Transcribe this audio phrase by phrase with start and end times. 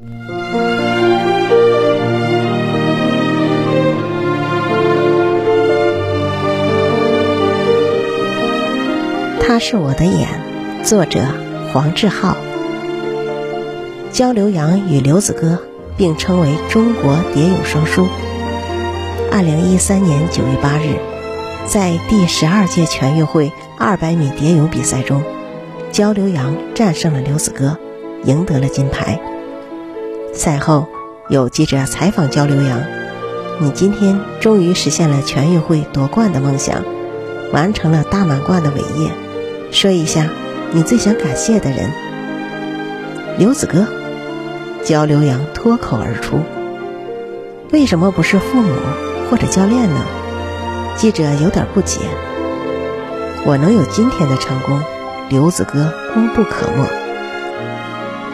[0.00, 0.06] 他
[9.58, 10.28] 是我的眼，
[10.84, 11.18] 作者
[11.72, 12.36] 黄志浩。
[14.12, 15.60] 焦刘洋与刘子歌
[15.96, 18.06] 并称为中国蝶泳双姝。
[19.32, 20.94] 二零一三年九月八日，
[21.66, 25.24] 在第十二届全运会二百米蝶泳比赛中，
[25.90, 27.76] 焦刘洋战胜了刘子歌，
[28.22, 29.20] 赢得了金牌。
[30.38, 30.86] 赛后，
[31.28, 32.80] 有记者采访焦刘洋
[33.58, 36.84] ：“你今天终于实现了全运会夺冠的梦想，
[37.52, 39.10] 完成了大满贯的伟业。”
[39.72, 40.28] 说一下
[40.70, 41.90] 你最想感谢的人。
[43.36, 43.84] 刘子歌，
[44.84, 46.38] 焦刘洋脱口而出。
[47.72, 48.72] 为什么不是父母
[49.28, 50.00] 或者教练呢？
[50.96, 51.98] 记者有点不解。
[53.44, 54.80] 我能有今天的成功，
[55.30, 56.86] 刘子歌功不可没。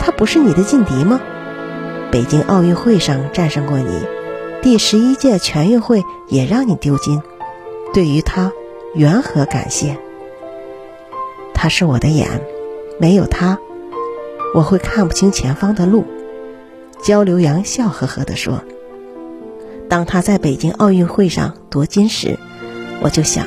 [0.00, 1.18] 他不是你的劲敌吗？
[2.14, 3.90] 北京奥运会上战胜过你，
[4.62, 7.20] 第十一届全运会也让你丢金。
[7.92, 8.52] 对于他，
[8.94, 9.98] 缘何感谢？
[11.54, 12.40] 他是我的眼，
[13.00, 13.58] 没有他，
[14.54, 16.04] 我会看不清前方的路。
[17.02, 18.62] 焦刘洋笑呵呵地说
[19.90, 22.38] ：“当他在北京奥运会上夺金时，
[23.02, 23.44] 我就想，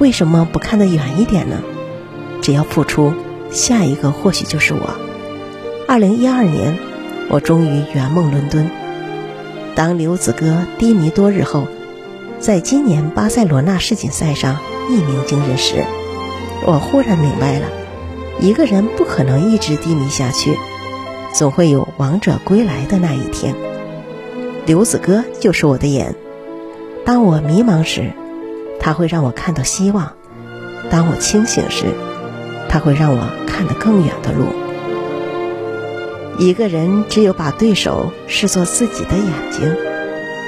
[0.00, 1.62] 为什么不看得远一点呢？
[2.40, 3.12] 只要付出，
[3.52, 4.90] 下一个或许就是我。”
[5.86, 6.76] 二零一二年，
[7.30, 8.70] 我终于圆梦伦敦。
[9.74, 11.66] 当刘子歌低迷多日后，
[12.38, 14.58] 在今年巴塞罗那世锦赛上
[14.90, 15.84] 一鸣惊人时。
[16.64, 17.66] 我忽然明白了，
[18.38, 20.56] 一个人不可能一直低迷下去，
[21.32, 23.54] 总会有王者归来的那一天。
[24.64, 26.14] 刘子歌就是我的眼，
[27.04, 28.12] 当我迷茫时，
[28.78, 30.12] 他会让我看到希望；
[30.88, 31.86] 当我清醒时，
[32.68, 34.44] 他会让我看得更远的路。
[36.38, 39.76] 一个人只有把对手视作自己的眼睛，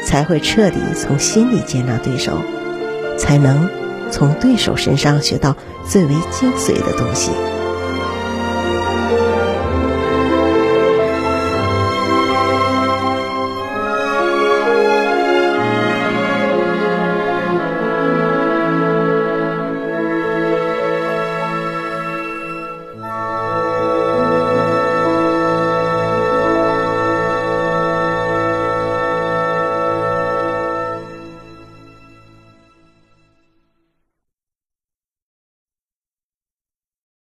[0.07, 2.39] 才会彻底从心里接纳对手，
[3.19, 3.69] 才能。
[4.11, 5.57] 从对手身上学到
[5.89, 7.33] 最为精髓的东西。